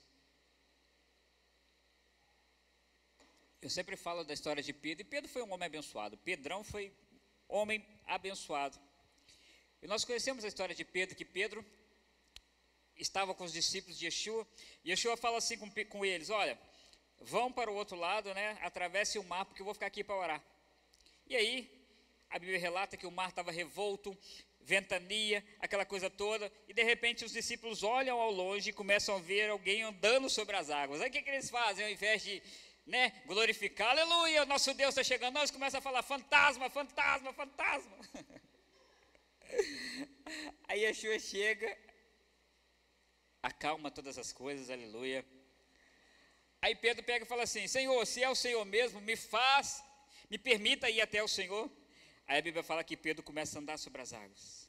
[3.61, 6.16] Eu sempre falo da história de Pedro, e Pedro foi um homem abençoado.
[6.18, 6.92] Pedrão foi
[7.49, 8.79] homem abençoado.
[9.83, 11.64] E nós conhecemos a história de Pedro, que Pedro
[12.97, 14.47] estava com os discípulos de Yeshua,
[14.85, 16.57] e Yeshua fala assim com, com eles: Olha,
[17.21, 18.57] vão para o outro lado, né?
[18.62, 20.44] Atravesse o mar, porque eu vou ficar aqui para orar.
[21.27, 21.68] E aí,
[22.31, 24.16] a Bíblia relata que o mar estava revolto,
[24.61, 29.18] ventania, aquela coisa toda, e de repente os discípulos olham ao longe e começam a
[29.18, 31.01] ver alguém andando sobre as águas.
[31.01, 31.85] Aí o que, que eles fazem?
[31.85, 32.42] Ao invés de
[32.88, 37.98] né, glorificar, aleluia, o nosso Deus está chegando, nós começamos a falar fantasma, fantasma, fantasma.
[40.66, 41.77] Aí Yeshua chega,
[43.42, 45.22] acalma todas as coisas, aleluia.
[46.62, 49.85] Aí Pedro pega e fala assim: Senhor, se é o Senhor mesmo, me faz,
[50.31, 51.70] me permita ir até o Senhor.
[52.27, 54.68] Aí a Bíblia fala que Pedro começa a andar sobre as águas.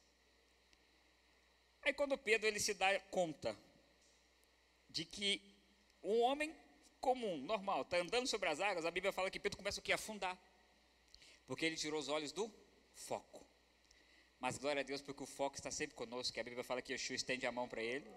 [1.82, 3.58] Aí quando Pedro ele se dá conta
[4.90, 5.42] de que
[6.04, 6.54] um homem
[7.00, 9.92] comum, normal, está andando sobre as águas, a Bíblia fala que Pedro começa o que?
[9.92, 10.38] A afundar.
[11.46, 12.52] Porque ele tirou os olhos do
[12.94, 13.46] foco.
[14.40, 16.94] Mas glória a Deus, porque o foco está sempre conosco, que a Bíblia fala que
[16.94, 18.10] Yeshua estende a mão para ele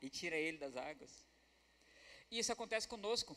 [0.00, 1.26] e tira ele das águas.
[2.30, 3.36] E isso acontece conosco.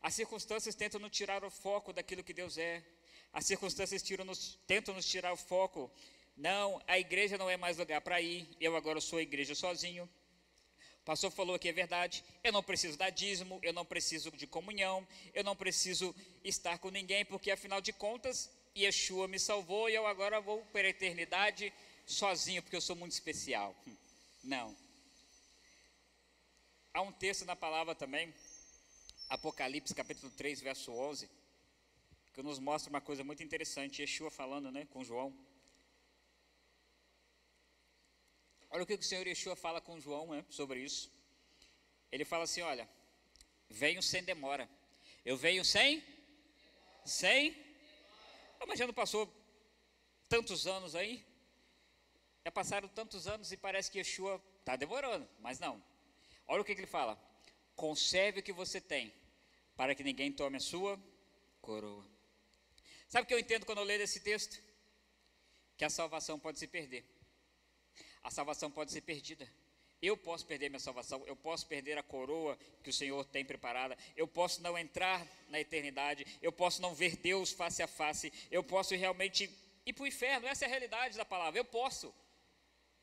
[0.00, 2.84] As circunstâncias tentam nos tirar o foco daquilo que Deus é.
[3.32, 5.90] As circunstâncias nos, tentam nos tirar o foco.
[6.36, 8.48] Não, a igreja não é mais lugar para ir.
[8.60, 10.08] Eu agora sou a igreja sozinho.
[11.04, 12.24] O pastor falou que é verdade.
[12.42, 16.88] Eu não preciso dar dízimo, eu não preciso de comunhão, eu não preciso estar com
[16.88, 21.70] ninguém, porque afinal de contas, Yeshua me salvou e eu agora vou para a eternidade
[22.06, 23.76] sozinho, porque eu sou muito especial.
[23.86, 23.94] Hum,
[24.42, 24.76] não.
[26.94, 28.32] Há um texto na palavra também,
[29.28, 31.28] Apocalipse capítulo 3, verso 11,
[32.32, 35.36] que nos mostra uma coisa muito interessante, Yeshua falando, né, com João.
[38.74, 41.08] Olha o que o Senhor Yeshua fala com João né, sobre isso.
[42.10, 42.88] Ele fala assim: Olha,
[43.70, 44.68] venho sem demora.
[45.24, 46.02] Eu venho sem?
[47.04, 47.56] Sem?
[48.58, 49.32] Ah, mas já não passou
[50.28, 51.24] tantos anos aí?
[52.44, 55.80] Já passaram tantos anos e parece que Yeshua está demorando, mas não.
[56.48, 57.16] Olha o que, que ele fala:
[57.76, 59.14] Conserve o que você tem,
[59.76, 61.00] para que ninguém tome a sua
[61.60, 62.04] coroa.
[63.06, 64.60] Sabe o que eu entendo quando eu leio esse texto?
[65.76, 67.13] Que a salvação pode se perder
[68.24, 69.46] a salvação pode ser perdida.
[70.00, 73.96] Eu posso perder minha salvação, eu posso perder a coroa que o Senhor tem preparada,
[74.16, 78.62] eu posso não entrar na eternidade, eu posso não ver Deus face a face, eu
[78.62, 79.50] posso realmente
[79.86, 82.12] ir para o inferno, essa é a realidade da palavra, eu posso.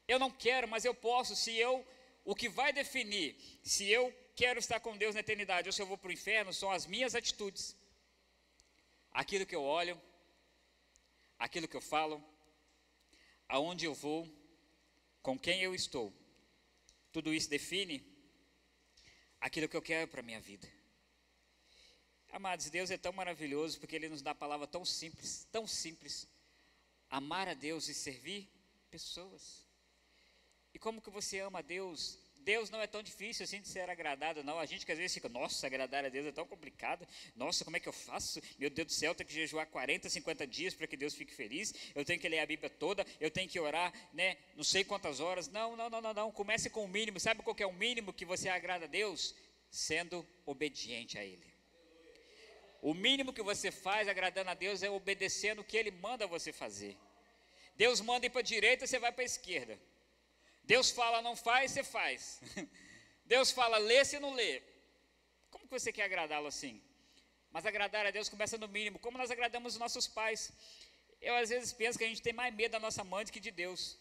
[0.07, 1.85] Eu não quero, mas eu posso, se eu,
[2.25, 5.87] o que vai definir se eu quero estar com Deus na eternidade ou se eu
[5.87, 7.75] vou para o inferno são as minhas atitudes,
[9.11, 9.99] aquilo que eu olho,
[11.39, 12.23] aquilo que eu falo,
[13.47, 14.40] aonde eu vou
[15.21, 16.13] com quem eu estou,
[17.11, 18.03] tudo isso define
[19.39, 20.67] aquilo que eu quero para a minha vida.
[22.31, 26.27] Amados, Deus é tão maravilhoso porque Ele nos dá a palavra tão simples, tão simples.
[27.09, 28.49] Amar a Deus e servir
[28.89, 29.65] pessoas.
[30.73, 33.89] E como que você ama a Deus Deus não é tão difícil assim de ser
[33.89, 34.59] agradado, não.
[34.59, 37.07] A gente que às vezes fica, nossa, agradar a Deus é tão complicado.
[37.35, 38.41] Nossa, como é que eu faço?
[38.57, 41.33] Meu Deus do céu, eu tenho que jejuar 40, 50 dias para que Deus fique
[41.33, 41.73] feliz.
[41.93, 44.37] Eu tenho que ler a Bíblia toda, eu tenho que orar, né?
[44.55, 45.47] Não sei quantas horas.
[45.47, 46.31] Não, não, não, não, não.
[46.31, 47.19] Comece com o mínimo.
[47.19, 49.35] Sabe qual é o mínimo que você agrada a Deus?
[49.69, 51.51] Sendo obediente a Ele.
[52.81, 56.51] O mínimo que você faz agradando a Deus é obedecendo o que Ele manda você
[56.51, 56.97] fazer.
[57.75, 59.79] Deus manda ir para a direita, você vai para a esquerda.
[60.71, 62.39] Deus fala não faz, você faz.
[63.25, 64.61] Deus fala lê, você não lê.
[65.49, 66.81] Como que você quer agradá-lo assim?
[67.51, 70.53] Mas agradar a Deus começa no mínimo, como nós agradamos os nossos pais.
[71.19, 73.41] Eu às vezes penso que a gente tem mais medo da nossa mãe do que
[73.41, 73.97] de Deus.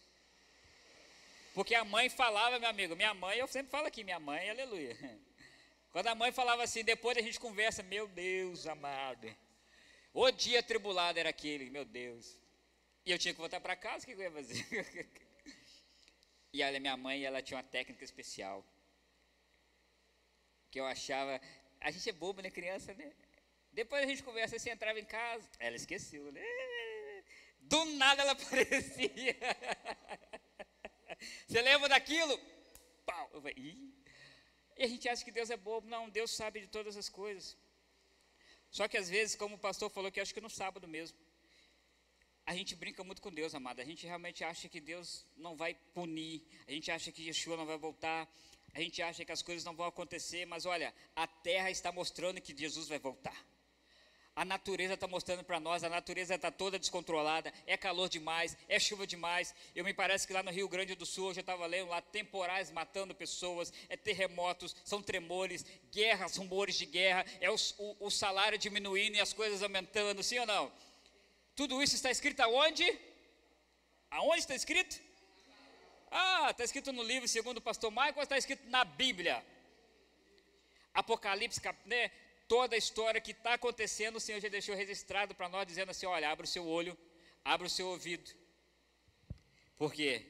[1.52, 4.96] Porque a mãe falava, meu amigo, minha mãe, eu sempre falo aqui, minha mãe, aleluia.
[5.90, 9.26] Quando a mãe falava assim, depois a gente conversa, meu Deus amado.
[10.14, 12.38] O dia tribulado era aquele, meu Deus.
[13.04, 14.64] E eu tinha que voltar para casa, o que eu ia fazer?
[16.52, 18.64] E olha, minha mãe, ela tinha uma técnica especial.
[20.70, 21.40] Que eu achava.
[21.80, 23.12] A gente é bobo, né, criança, né?
[23.72, 25.48] Depois a gente conversa, você entrava em casa.
[25.58, 26.42] Ela esqueceu, né?
[27.60, 29.36] Do nada ela aparecia.
[31.46, 32.38] Você lembra daquilo?
[33.06, 33.30] Pau.
[33.32, 33.94] Eu falei, Ih.
[34.76, 35.86] E a gente acha que Deus é bobo.
[35.86, 37.56] Não, Deus sabe de todas as coisas.
[38.70, 41.16] Só que às vezes, como o pastor falou, que acho que no sábado mesmo
[42.50, 43.78] a gente brinca muito com Deus, amado.
[43.78, 47.64] A gente realmente acha que Deus não vai punir, a gente acha que Yeshua não
[47.64, 48.28] vai voltar,
[48.74, 52.40] a gente acha que as coisas não vão acontecer, mas olha, a terra está mostrando
[52.40, 53.40] que Jesus vai voltar.
[54.34, 58.80] A natureza está mostrando para nós, a natureza está toda descontrolada, é calor demais, é
[58.80, 59.54] chuva demais.
[59.72, 62.02] Eu me parece que lá no Rio Grande do Sul, hoje eu estava lendo lá,
[62.02, 68.10] temporais matando pessoas, é terremotos, são tremores, guerras, rumores de guerra, é o, o, o
[68.10, 70.72] salário diminuindo e as coisas aumentando, sim ou não?
[71.60, 72.86] Tudo isso está escrito aonde?
[74.10, 74.98] Aonde está escrito?
[76.10, 79.44] Ah, está escrito no livro segundo o pastor Michael, está escrito na Bíblia.
[80.94, 82.08] Apocalipse, né?
[82.48, 86.06] Toda a história que está acontecendo, o Senhor já deixou registrado para nós, dizendo assim:
[86.06, 86.96] olha, abre o seu olho,
[87.44, 88.30] abre o seu ouvido.
[89.76, 90.24] Por quê?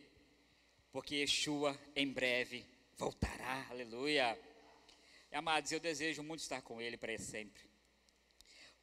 [0.91, 2.67] Porque Yeshua em breve
[2.97, 4.37] voltará, aleluia.
[5.31, 7.63] E, amados, eu desejo muito estar com Ele para sempre.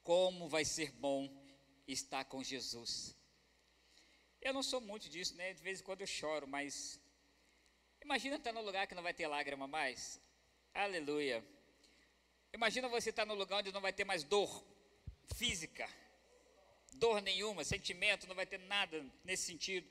[0.02, 1.46] Como vai ser bom
[1.88, 3.15] estar com Jesus.
[4.41, 5.54] Eu não sou muito disso, né?
[5.54, 7.00] De vez em quando eu choro, mas
[8.02, 10.21] imagina estar no lugar que não vai ter lágrima mais.
[10.73, 11.43] Aleluia.
[12.54, 14.63] Imagina você estar no lugar onde não vai ter mais dor
[15.36, 15.89] física,
[16.93, 19.88] dor nenhuma, sentimento, não vai ter nada nesse sentido.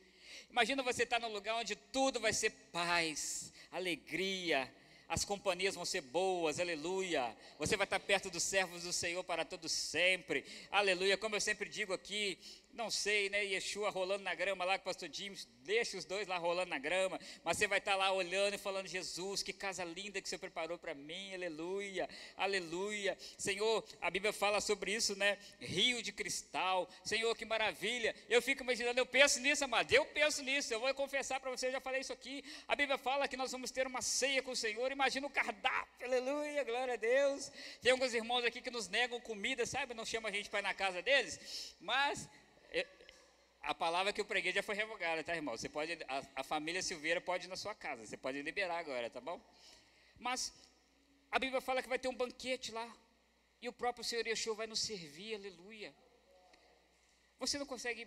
[0.50, 4.72] Imagina você estar no lugar onde tudo vai ser paz, alegria,
[5.08, 7.36] as companhias vão ser boas, aleluia.
[7.58, 11.16] Você vai estar perto dos servos do Senhor para todo sempre, aleluia.
[11.16, 12.38] Como eu sempre digo aqui,
[12.76, 13.44] não sei, né?
[13.44, 16.78] Yeshua rolando na grama lá com o pastor James, deixa os dois lá rolando na
[16.78, 20.36] grama, mas você vai estar lá olhando e falando: Jesus, que casa linda que você
[20.38, 23.16] preparou para mim, aleluia, aleluia.
[23.38, 25.38] Senhor, a Bíblia fala sobre isso, né?
[25.58, 28.14] Rio de cristal, Senhor, que maravilha.
[28.28, 31.68] Eu fico imaginando, eu penso nisso, amado, eu penso nisso, eu vou confessar para você,
[31.68, 32.44] eu já falei isso aqui.
[32.68, 36.06] A Bíblia fala que nós vamos ter uma ceia com o Senhor, imagina o cardápio,
[36.06, 37.50] aleluia, glória a Deus.
[37.80, 39.94] Tem alguns irmãos aqui que nos negam comida, sabe?
[39.94, 42.28] Não chama a gente para ir na casa deles, mas
[43.66, 45.56] a palavra que eu preguei já foi revogada, tá, irmão?
[45.56, 49.10] Você pode, a, a, família Silveira pode ir na sua casa, você pode liberar agora,
[49.10, 49.40] tá bom?
[50.18, 50.52] Mas
[51.30, 52.88] a Bíblia fala que vai ter um banquete lá,
[53.60, 55.92] E o próprio Senhor Yeshua vai nos servir, aleluia.
[57.38, 58.06] Você não consegue,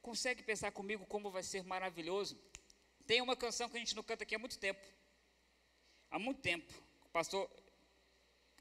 [0.00, 2.38] consegue pensar comigo como vai ser maravilhoso?
[3.06, 4.84] Tem uma canção que a gente não canta aqui há muito tempo.
[6.10, 6.72] Há muito tempo.
[7.12, 7.50] Pastor,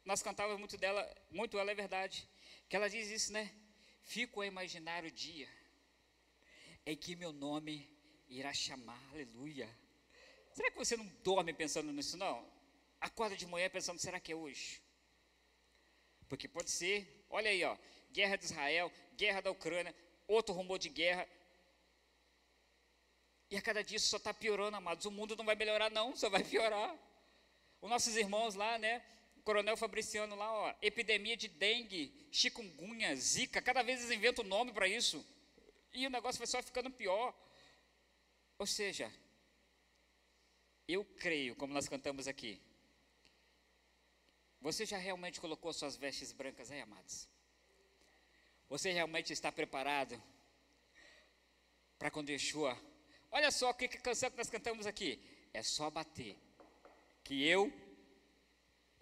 [0.03, 2.27] nós cantávamos muito dela, muito ela é verdade.
[2.67, 3.53] Que ela diz isso, né?
[4.03, 5.49] Fico a imaginar o dia
[6.85, 7.89] em que meu nome
[8.27, 9.69] irá chamar, aleluia.
[10.53, 12.47] Será que você não dorme pensando nisso, não?
[12.99, 14.81] Acorda de manhã pensando, será que é hoje?
[16.27, 17.77] Porque pode ser, olha aí, ó,
[18.11, 19.95] guerra de Israel, guerra da Ucrânia,
[20.27, 21.27] outro rumor de guerra.
[23.49, 25.05] E a cada dia isso só está piorando, amados.
[25.05, 26.97] O mundo não vai melhorar, não, só vai piorar.
[27.81, 29.03] Os nossos irmãos lá, né?
[29.43, 34.87] Coronel Fabriciano lá, ó, epidemia de dengue, chikungunya, zika, cada vez eles inventam nome para
[34.87, 35.25] isso.
[35.93, 37.35] E o negócio vai só ficando pior.
[38.57, 39.13] Ou seja,
[40.87, 42.61] eu creio, como nós cantamos aqui,
[44.61, 47.27] você já realmente colocou suas vestes brancas aí, amados?
[48.69, 50.21] Você realmente está preparado
[51.99, 52.77] para quando Yeshua.
[53.29, 55.21] Olha só o que, que canção que nós cantamos aqui.
[55.53, 56.37] É só bater,
[57.25, 57.71] que eu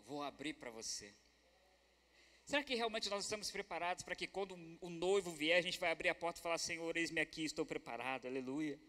[0.05, 1.13] vou abrir para você.
[2.45, 5.91] Será que realmente nós estamos preparados para que quando o noivo vier, a gente vai
[5.91, 8.79] abrir a porta e falar: Senhor, eis-me aqui, estou preparado, aleluia.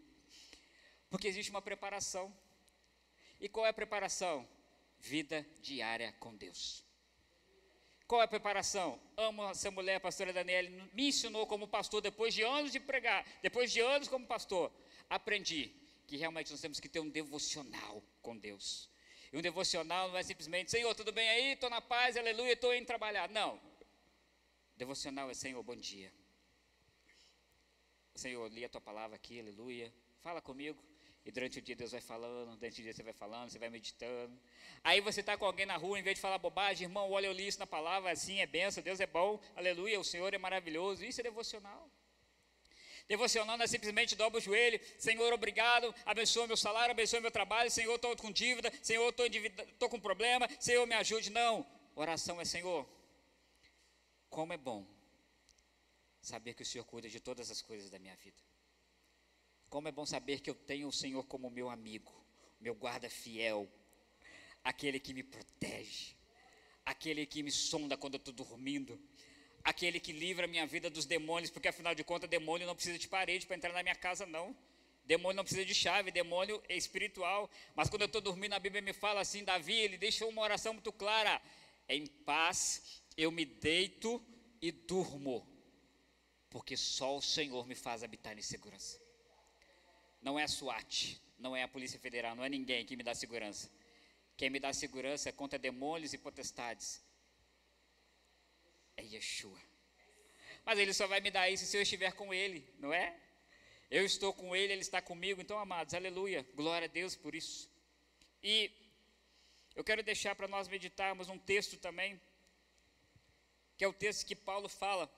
[1.08, 2.34] Porque existe uma preparação.
[3.40, 4.48] E qual é a preparação?
[4.98, 6.84] Vida diária com Deus.
[8.06, 9.00] Qual é a preparação?
[9.16, 13.26] Amo essa mulher, a pastora Daniela, me ensinou como pastor, depois de anos de pregar,
[13.40, 14.70] depois de anos como pastor,
[15.08, 15.72] aprendi
[16.06, 18.91] que realmente nós temos que ter um devocional com Deus.
[19.32, 21.52] E um devocional não é simplesmente, Senhor, tudo bem aí?
[21.52, 23.30] Estou na paz, aleluia, estou indo trabalhar.
[23.30, 23.58] Não.
[24.76, 26.12] Devocional é, Senhor, bom dia.
[28.14, 29.90] Senhor, li a tua palavra aqui, aleluia.
[30.20, 30.78] Fala comigo.
[31.24, 33.70] E durante o dia Deus vai falando, durante o dia você vai falando, você vai
[33.70, 34.38] meditando.
[34.84, 37.32] Aí você está com alguém na rua, em vez de falar bobagem, irmão, olha, eu
[37.32, 41.04] li isso na palavra, assim é benção, Deus é bom, aleluia, o Senhor é maravilhoso.
[41.04, 41.88] Isso é devocional.
[43.12, 47.70] Devocional não é simplesmente dobra o joelho, Senhor, obrigado, abençoa meu salário, abençoa meu trabalho,
[47.70, 49.14] Senhor, estou com dívida, Senhor,
[49.68, 51.28] estou com problema, Senhor, me ajude.
[51.28, 52.88] Não, oração é Senhor.
[54.30, 54.86] Como é bom
[56.22, 58.42] saber que o Senhor cuida de todas as coisas da minha vida.
[59.68, 62.14] Como é bom saber que eu tenho o Senhor como meu amigo,
[62.58, 63.70] meu guarda fiel,
[64.64, 66.16] aquele que me protege,
[66.86, 68.98] aquele que me sonda quando eu estou dormindo,
[69.64, 72.98] aquele que livra a minha vida dos demônios, porque afinal de contas, demônio não precisa
[72.98, 74.56] de parede para entrar na minha casa, não.
[75.04, 77.50] Demônio não precisa de chave, demônio é espiritual.
[77.74, 80.72] Mas quando eu estou dormindo, a Bíblia me fala assim: Davi, ele deixou uma oração
[80.72, 81.40] muito clara:
[81.88, 84.24] em paz eu me deito
[84.60, 85.46] e durmo,
[86.48, 89.00] porque só o Senhor me faz habitar em segurança.
[90.20, 93.14] Não é a SWAT, não é a Polícia Federal, não é ninguém que me dá
[93.14, 93.68] segurança.
[94.36, 97.02] Quem me dá segurança é contra demônios e potestades.
[99.02, 99.60] É Yeshua.
[100.64, 103.18] Mas ele só vai me dar isso se eu estiver com ele, não é?
[103.90, 105.40] Eu estou com ele, ele está comigo.
[105.40, 106.46] Então, amados, aleluia.
[106.54, 107.68] Glória a Deus por isso.
[108.42, 108.70] E
[109.74, 112.20] eu quero deixar para nós meditarmos um texto também,
[113.76, 115.10] que é o texto que Paulo fala,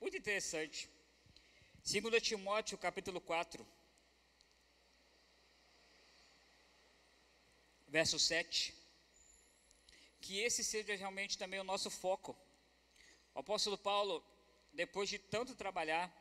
[0.00, 0.88] muito interessante.
[1.84, 3.66] 2 Timóteo, capítulo 4.
[7.96, 8.74] verso 7.
[10.20, 12.36] Que esse seja realmente também o nosso foco.
[13.34, 14.24] O apóstolo Paulo,
[14.72, 16.12] depois de tanto trabalhar,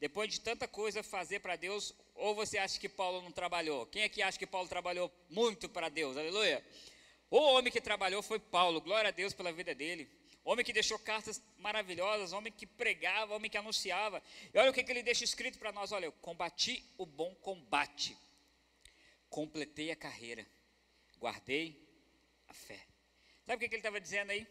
[0.00, 3.86] depois de tanta coisa fazer para Deus, ou você acha que Paulo não trabalhou?
[3.86, 6.16] Quem é que acha que Paulo trabalhou muito para Deus?
[6.16, 6.64] Aleluia!
[7.30, 10.10] O homem que trabalhou foi Paulo, glória a Deus pela vida dele.
[10.44, 14.20] Homem que deixou cartas maravilhosas, homem que pregava, homem que anunciava.
[14.52, 17.32] E olha o que, que ele deixa escrito para nós: olha, eu combati o bom
[17.36, 18.18] combate,
[19.30, 20.44] completei a carreira
[21.22, 21.80] guardei
[22.48, 22.84] a fé.
[23.46, 24.44] Sabe o que ele estava dizendo aí?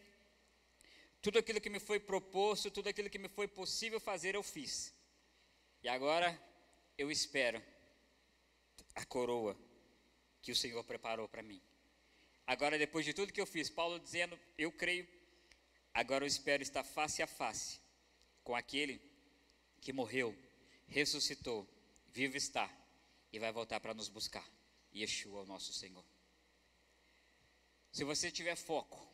[1.22, 4.92] Tudo aquilo que me foi proposto, tudo aquilo que me foi possível fazer, eu fiz.
[5.82, 6.28] E agora
[6.98, 7.62] eu espero
[8.94, 9.56] a coroa
[10.42, 11.62] que o Senhor preparou para mim.
[12.44, 15.08] Agora, depois de tudo que eu fiz, Paulo dizendo, eu creio,
[15.94, 17.80] agora eu espero estar face a face
[18.42, 19.00] com aquele
[19.80, 20.36] que morreu,
[20.88, 21.66] ressuscitou,
[22.08, 22.68] vivo está
[23.32, 24.46] e vai voltar para nos buscar.
[24.94, 26.04] Yeshua, o nosso Senhor.
[27.92, 29.11] Se você tiver foco,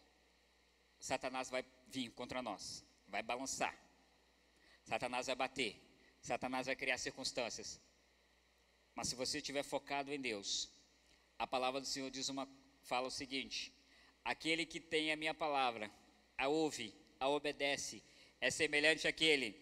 [0.98, 3.76] Satanás vai vir contra nós, vai balançar.
[4.84, 5.80] Satanás vai bater,
[6.20, 7.80] Satanás vai criar circunstâncias.
[8.94, 10.72] Mas se você estiver focado em Deus,
[11.38, 12.48] a palavra do Senhor diz uma
[12.82, 13.72] fala o seguinte:
[14.24, 15.90] aquele que tem a minha palavra,
[16.36, 18.02] a ouve, a obedece,
[18.40, 19.60] é semelhante àquele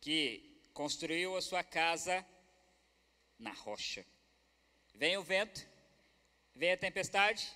[0.00, 2.24] que construiu a sua casa
[3.38, 4.04] na rocha.
[4.94, 5.66] Vem o vento,
[6.54, 7.50] vem a tempestade,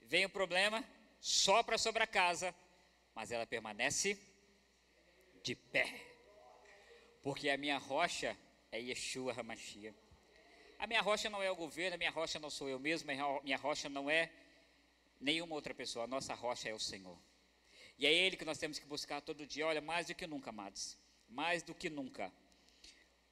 [0.00, 0.84] vem o problema,
[1.20, 2.54] sopra sobre a casa,
[3.14, 4.18] mas ela permanece
[5.42, 6.06] de pé.
[7.22, 8.36] Porque a minha rocha
[8.72, 9.94] é Yeshua Hamashia.
[10.78, 13.42] A minha rocha não é o governo, a minha rocha não sou eu mesmo, a
[13.42, 14.32] minha rocha não é
[15.20, 17.18] nenhuma outra pessoa, a nossa rocha é o Senhor.
[17.98, 20.48] E é Ele que nós temos que buscar todo dia, olha, mais do que nunca,
[20.48, 20.96] amados,
[21.28, 22.32] mais do que nunca.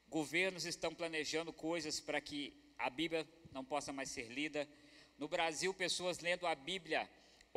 [0.08, 4.68] Governos estão planejando coisas para que a Bíblia não possa mais ser lida.
[5.16, 7.08] No Brasil, pessoas lendo a Bíblia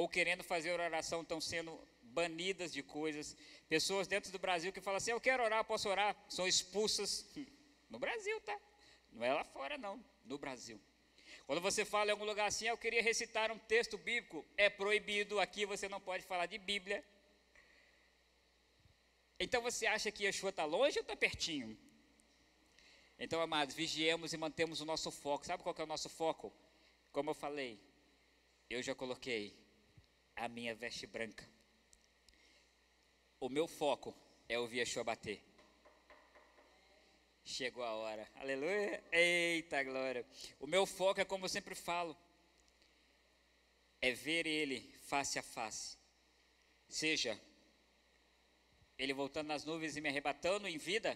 [0.02, 1.72] ou querendo fazer oração estão sendo
[2.02, 3.38] banidas de coisas.
[3.70, 7.10] Pessoas dentro do Brasil que falam assim: Eu quero orar, posso orar, são expulsas.
[7.88, 8.58] No Brasil, tá?
[9.12, 10.80] Não é lá fora, não, no Brasil.
[11.46, 15.40] Quando você fala em algum lugar assim, eu queria recitar um texto bíblico, é proibido,
[15.40, 17.04] aqui você não pode falar de Bíblia.
[19.40, 21.78] Então você acha que Yeshua está longe ou está pertinho?
[23.20, 25.46] Então, amados, vigiemos e mantemos o nosso foco.
[25.46, 26.52] Sabe qual é o nosso foco?
[27.12, 27.80] Como eu falei,
[28.68, 29.62] eu já coloquei
[30.42, 31.48] a minha veste branca.
[33.40, 34.12] O meu foco
[34.50, 35.40] é ouvir Yeshua bater.
[37.46, 38.28] Chegou a hora.
[38.38, 39.04] Aleluia.
[39.12, 40.26] Eita glória.
[40.60, 42.18] O meu foco é como eu sempre falo.
[44.02, 45.96] É ver ele face a face.
[46.90, 47.40] Seja
[48.98, 51.16] ele voltando nas nuvens e me arrebatando em vida,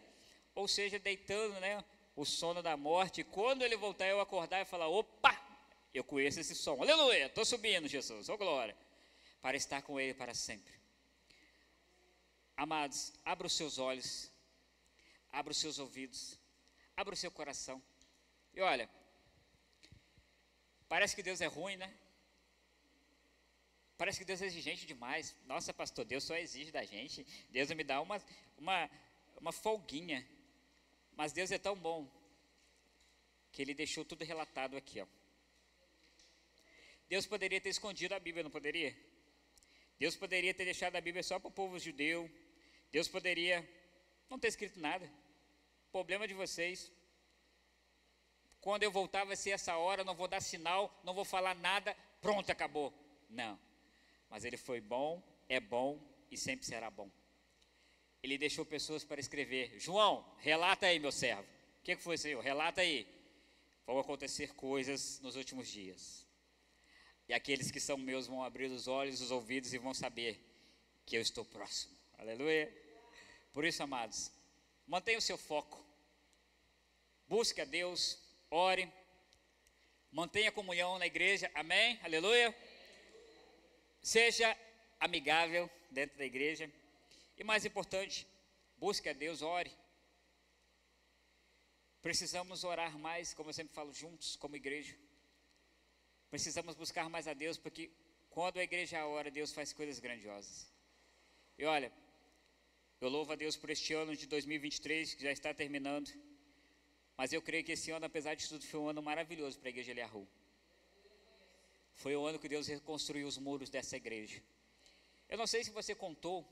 [0.53, 1.83] ou seja, deitando, né,
[2.15, 3.23] o sono da morte.
[3.23, 5.33] Quando ele voltar, eu acordar e falar: "Opa,
[5.91, 6.79] eu conheço esse som.
[6.79, 7.25] Aleluia.
[7.25, 8.29] Estou subindo, Jesus.
[8.29, 8.84] Oh glória.
[9.45, 10.73] Para estar com ele para sempre.
[12.57, 14.11] Amados, abra os seus olhos
[15.35, 16.39] abra os seus ouvidos,
[16.95, 17.83] abra o seu coração.
[18.53, 18.89] E olha,
[20.87, 21.93] parece que Deus é ruim, né?
[23.97, 25.35] Parece que Deus é exigente demais.
[25.45, 27.27] Nossa, pastor, Deus só exige da gente.
[27.49, 28.21] Deus me dá uma,
[28.57, 28.89] uma,
[29.41, 30.25] uma folguinha.
[31.17, 32.09] Mas Deus é tão bom
[33.51, 35.01] que Ele deixou tudo relatado aqui.
[35.01, 35.07] Ó.
[37.09, 38.95] Deus poderia ter escondido a Bíblia, não poderia?
[39.97, 42.29] Deus poderia ter deixado a Bíblia só para o povo judeu.
[42.91, 43.67] Deus poderia
[44.29, 45.09] não ter escrito nada
[45.95, 46.91] problema de vocês.
[48.59, 51.95] Quando eu voltar vai ser essa hora, não vou dar sinal, não vou falar nada,
[52.19, 52.93] pronto, acabou.
[53.29, 53.57] Não.
[54.29, 55.97] Mas ele foi bom, é bom
[56.29, 57.09] e sempre será bom.
[58.21, 59.79] Ele deixou pessoas para escrever.
[59.79, 61.47] João, relata aí, meu servo.
[61.79, 62.43] O que, foi, Senhor?
[62.43, 63.07] Relata aí.
[63.85, 66.24] Vão acontecer coisas nos últimos dias.
[67.27, 70.39] E aqueles que são meus vão abrir os olhos, os ouvidos e vão saber
[71.05, 71.95] que eu estou próximo.
[72.17, 72.71] Aleluia.
[73.51, 74.31] Por isso, amados,
[74.87, 75.83] mantenha o seu foco.
[77.27, 78.19] Busque a Deus,
[78.51, 78.91] ore,
[80.11, 81.99] mantenha comunhão na igreja, amém?
[82.03, 82.55] Aleluia.
[84.01, 84.55] Seja
[84.99, 86.71] amigável dentro da igreja.
[87.37, 88.27] E mais importante,
[88.77, 89.71] busque a Deus, ore.
[92.01, 94.95] Precisamos orar mais, como eu sempre falo, juntos, como igreja.
[96.35, 97.89] Precisamos buscar mais a Deus, porque
[98.29, 100.69] quando a igreja ora, Deus faz coisas grandiosas.
[101.57, 101.89] E olha,
[102.99, 106.09] eu louvo a Deus por este ano de 2023, que já está terminando.
[107.15, 109.73] Mas eu creio que esse ano, apesar de tudo, foi um ano maravilhoso para a
[109.73, 110.27] igreja Eliahu.
[111.93, 114.43] Foi o ano que Deus reconstruiu os muros dessa igreja.
[115.29, 116.45] Eu não sei se você contou,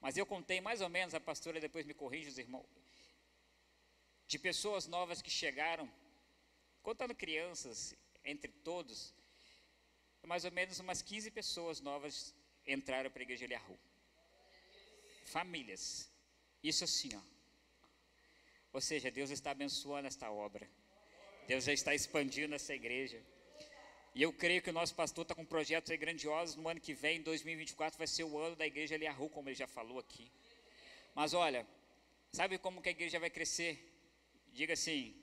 [0.00, 2.66] mas eu contei mais ou menos, a pastora depois me corrige os irmãos,
[4.26, 5.86] de pessoas novas que chegaram,
[6.82, 7.94] contando crianças,
[8.24, 9.14] entre todos,
[10.26, 12.34] mais ou menos umas 15 pessoas novas
[12.66, 13.78] entraram para a igreja Eliahu.
[15.24, 16.10] Famílias.
[16.62, 17.20] Isso assim, ó.
[18.72, 20.68] Ou seja, Deus está abençoando esta obra.
[21.46, 23.22] Deus já está expandindo essa igreja.
[24.14, 26.56] E eu creio que o nosso pastor está com projetos grandiosos.
[26.56, 29.56] No ano que vem, em 2024, vai ser o ano da igreja Eliahu, como ele
[29.56, 30.30] já falou aqui.
[31.14, 31.66] Mas olha,
[32.32, 33.72] sabe como que a igreja vai crescer?
[34.52, 35.14] Diga assim.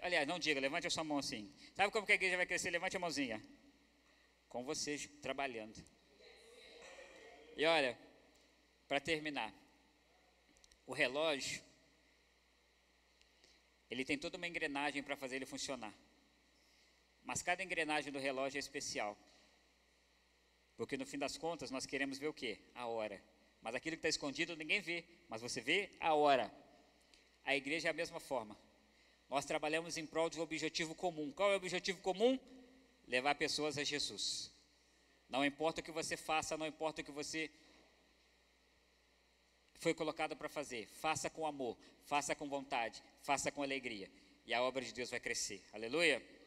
[0.00, 1.52] Aliás, não diga, levante a sua mão assim.
[1.74, 2.70] Sabe como que a igreja vai crescer?
[2.70, 3.44] Levante a mãozinha.
[4.48, 5.76] Com vocês trabalhando.
[7.56, 7.98] E olha,
[8.88, 9.52] para terminar,
[10.86, 11.62] o relógio,
[13.90, 15.94] ele tem toda uma engrenagem para fazer ele funcionar.
[17.22, 19.16] Mas cada engrenagem do relógio é especial.
[20.76, 22.58] Porque no fim das contas nós queremos ver o quê?
[22.74, 23.22] A hora.
[23.60, 26.52] Mas aquilo que está escondido ninguém vê, mas você vê a hora.
[27.44, 28.56] A igreja é a mesma forma.
[29.32, 31.32] Nós trabalhamos em prol de um objetivo comum.
[31.32, 32.38] Qual é o objetivo comum?
[33.08, 34.52] Levar pessoas a Jesus.
[35.26, 37.50] Não importa o que você faça, não importa o que você
[39.78, 40.86] foi colocado para fazer.
[40.86, 44.12] Faça com amor, faça com vontade, faça com alegria.
[44.44, 45.64] E a obra de Deus vai crescer.
[45.72, 46.22] Aleluia.